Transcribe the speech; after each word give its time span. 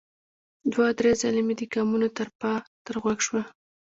دوه 0.71 0.87
ـ 0.93 0.97
درې 0.99 1.11
ځلې 1.21 1.41
مې 1.47 1.55
د 1.57 1.61
ګامونو 1.73 2.07
ترپا 2.17 2.53
تر 2.85 2.95
غوږ 3.01 3.19
شوه. 3.27 3.41